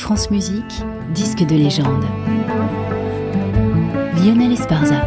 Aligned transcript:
France 0.00 0.30
Musique, 0.30 0.82
disque 1.12 1.44
de 1.44 1.54
légende. 1.54 2.04
Lionel 4.16 4.50
Esparza. 4.52 5.06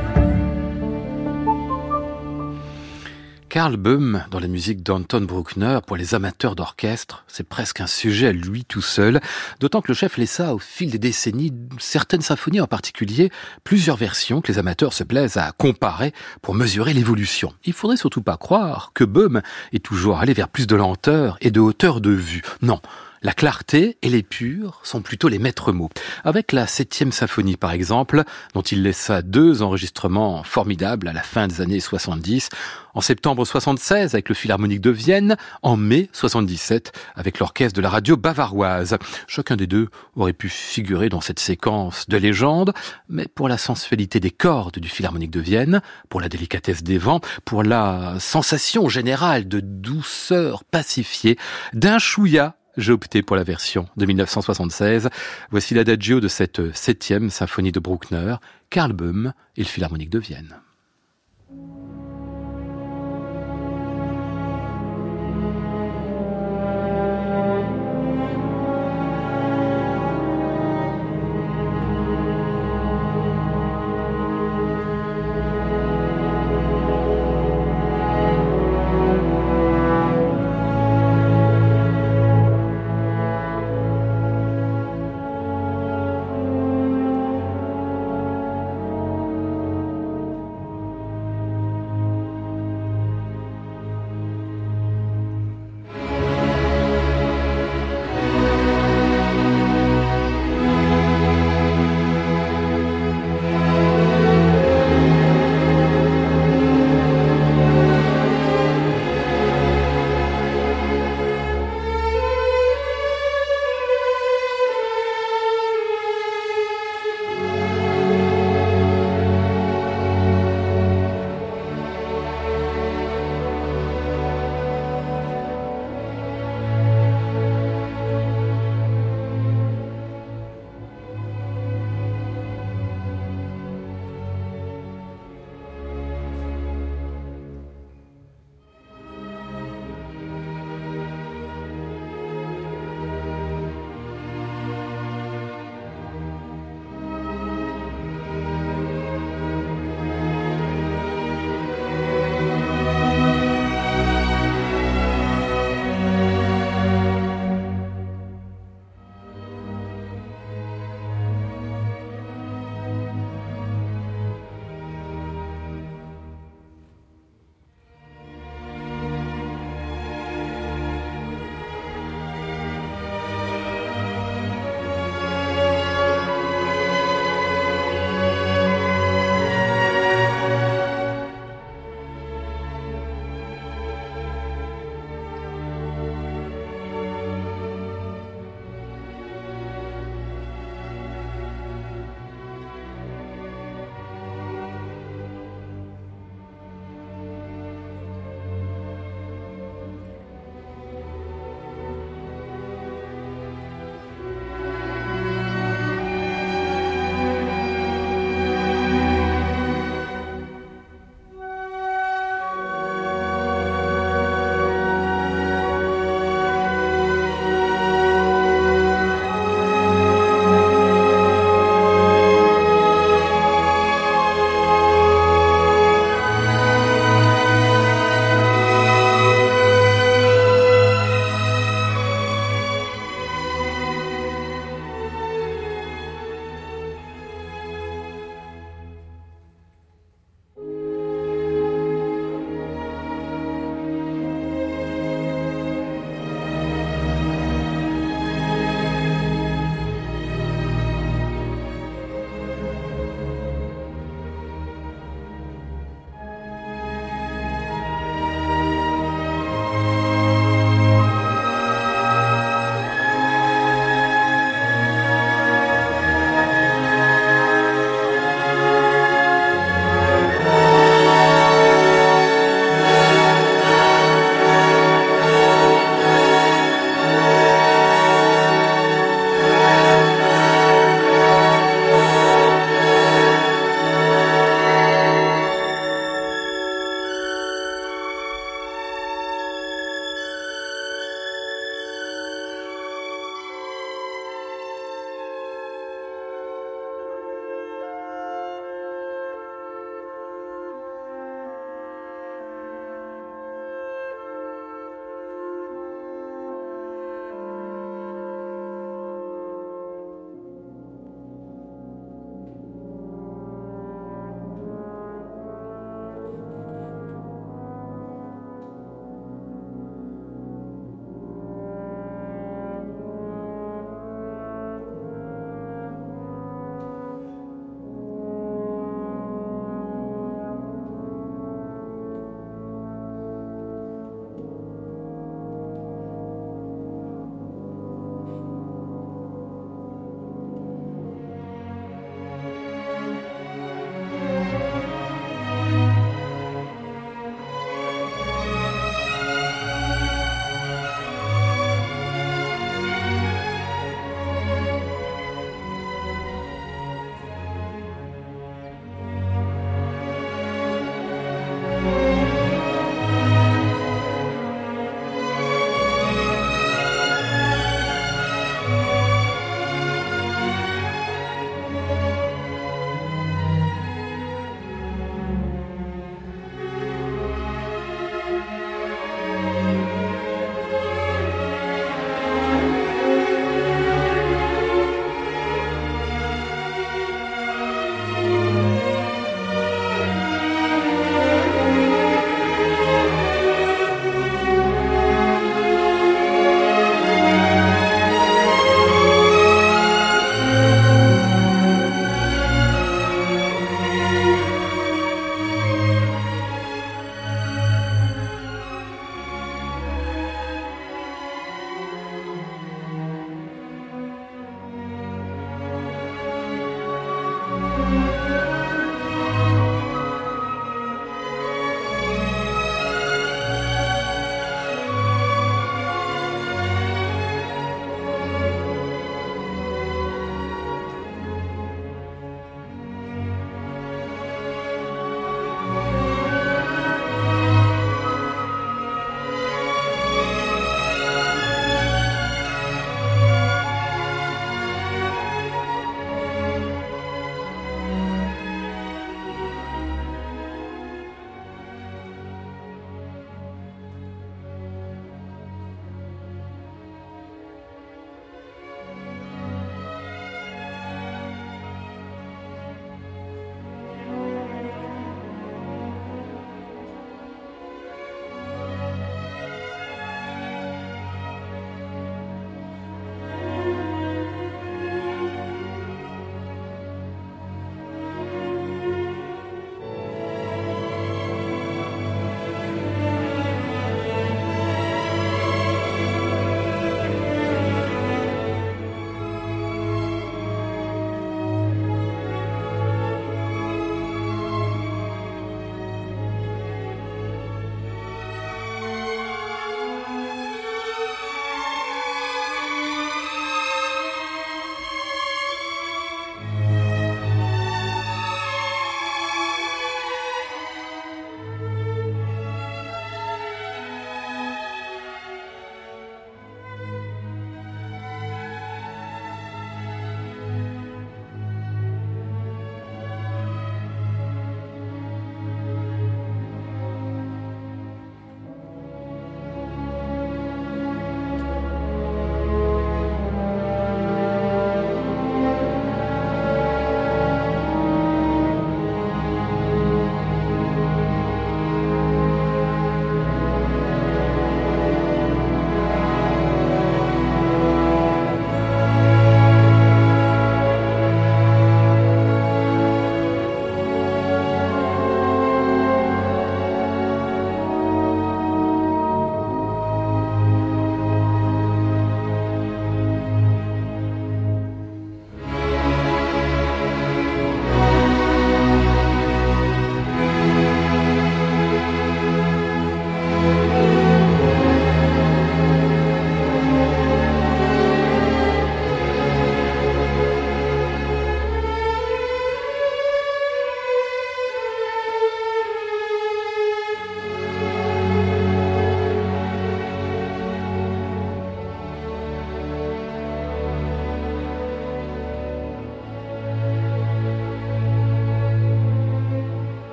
Karl 3.49 3.75
Böhm, 3.75 4.23
dans 4.29 4.39
la 4.39 4.47
musique 4.47 4.83
d'Anton 4.83 5.21
Bruckner, 5.21 5.79
pour 5.85 5.97
les 5.97 6.13
amateurs 6.13 6.55
d'orchestre, 6.55 7.25
c'est 7.27 7.47
presque 7.47 7.81
un 7.81 7.87
sujet 7.87 8.27
à 8.27 8.31
lui 8.33 8.65
tout 8.65 8.81
seul, 8.81 9.19
d'autant 9.59 9.81
que 9.81 9.87
le 9.89 9.95
chef 9.95 10.17
laissa 10.17 10.53
au 10.53 10.59
fil 10.59 10.91
des 10.91 10.99
décennies 10.99 11.51
certaines 11.79 12.21
symphonies 12.21 12.61
en 12.61 12.67
particulier, 12.67 13.31
plusieurs 13.63 13.97
versions 13.97 14.41
que 14.41 14.51
les 14.51 14.59
amateurs 14.59 14.93
se 14.93 15.03
plaisent 15.03 15.37
à 15.37 15.51
comparer 15.53 16.13
pour 16.43 16.53
mesurer 16.53 16.93
l'évolution. 16.93 17.51
Il 17.65 17.73
faudrait 17.73 17.97
surtout 17.97 18.21
pas 18.21 18.37
croire 18.37 18.91
que 18.93 19.03
Böhm 19.03 19.41
est 19.71 19.83
toujours 19.83 20.19
allé 20.19 20.33
vers 20.33 20.49
plus 20.49 20.67
de 20.67 20.75
lenteur 20.75 21.37
et 21.41 21.49
de 21.49 21.59
hauteur 21.59 21.99
de 21.99 22.11
vue. 22.11 22.43
Non, 22.61 22.79
la 23.23 23.33
clarté 23.33 23.97
et 24.01 24.09
l'épure 24.09 24.81
sont 24.83 25.01
plutôt 25.01 25.29
les 25.29 25.39
maîtres 25.39 25.71
mots. 25.71 25.89
Avec 26.23 26.51
la 26.51 26.67
septième 26.67 27.11
symphonie, 27.11 27.55
par 27.55 27.71
exemple, 27.71 28.23
dont 28.53 28.61
il 28.61 28.83
laissa 28.83 29.21
deux 29.21 29.61
enregistrements 29.61 30.43
formidables 30.43 31.07
à 31.07 31.13
la 31.13 31.23
fin 31.23 31.47
des 31.47 31.61
années 31.61 31.79
70, 31.79 32.49
en 32.93 33.01
septembre 33.01 33.45
76 33.45 34.13
avec 34.13 34.29
le 34.29 34.35
Philharmonique 34.35 34.81
de 34.81 34.91
Vienne, 34.91 35.37
en 35.61 35.77
mai 35.77 36.09
77 36.11 36.91
avec 37.15 37.39
l'orchestre 37.39 37.75
de 37.75 37.81
la 37.81 37.89
radio 37.89 38.17
bavaroise. 38.17 38.97
Chacun 39.27 39.55
des 39.55 39.67
deux 39.67 39.87
aurait 40.15 40.33
pu 40.33 40.49
figurer 40.49 41.09
dans 41.09 41.21
cette 41.21 41.39
séquence 41.39 42.07
de 42.07 42.17
légende, 42.17 42.73
mais 43.09 43.27
pour 43.27 43.47
la 43.47 43.57
sensualité 43.57 44.19
des 44.19 44.31
cordes 44.31 44.79
du 44.79 44.89
Philharmonique 44.89 45.31
de 45.31 45.39
Vienne, 45.39 45.81
pour 46.09 46.21
la 46.21 46.29
délicatesse 46.29 46.83
des 46.83 46.97
vents, 46.97 47.21
pour 47.45 47.63
la 47.63 48.15
sensation 48.19 48.89
générale 48.89 49.47
de 49.47 49.59
douceur 49.61 50.63
pacifiée, 50.65 51.37
d'un 51.73 51.99
chouïa 51.99 52.55
j'ai 52.77 52.91
opté 52.91 53.21
pour 53.21 53.35
la 53.35 53.43
version 53.43 53.87
de 53.97 54.05
1976. 54.05 55.09
Voici 55.51 55.73
l'adagio 55.73 56.19
de 56.19 56.27
cette 56.27 56.73
septième 56.73 57.29
symphonie 57.29 57.71
de 57.71 57.79
Bruckner, 57.79 58.35
Karl 58.69 58.93
Böhm 58.93 59.33
et 59.55 59.61
le 59.61 59.67
Philharmonique 59.67 60.09
de 60.09 60.19
Vienne. 60.19 60.55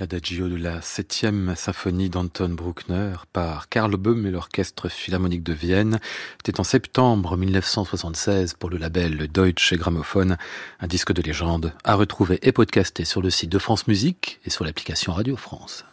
L'adagio 0.00 0.48
de 0.48 0.54
la 0.54 0.80
septième 0.80 1.56
symphonie 1.56 2.08
d'Anton 2.08 2.50
Bruckner 2.50 3.14
par 3.32 3.68
Karl 3.68 3.96
Böhm 3.96 4.26
et 4.26 4.30
l'Orchestre 4.30 4.88
Philharmonique 4.88 5.42
de 5.42 5.52
Vienne. 5.52 5.98
C'était 6.36 6.60
en 6.60 6.64
septembre 6.64 7.36
1976 7.36 8.54
pour 8.54 8.70
le 8.70 8.78
label 8.78 9.26
Deutsche 9.26 9.74
Grammophon, 9.74 10.36
un 10.78 10.86
disque 10.86 11.12
de 11.12 11.20
légende 11.20 11.72
à 11.82 11.96
retrouver 11.96 12.38
et 12.42 12.52
podcaster 12.52 13.04
sur 13.04 13.20
le 13.20 13.30
site 13.30 13.50
de 13.50 13.58
France 13.58 13.88
Musique 13.88 14.38
et 14.44 14.50
sur 14.50 14.64
l'application 14.64 15.12
Radio 15.12 15.34
France. 15.36 15.84